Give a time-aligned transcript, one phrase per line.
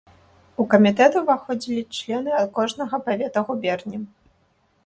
[0.63, 3.97] У камітэт уваходзілі члены ад кожнага павета губерні.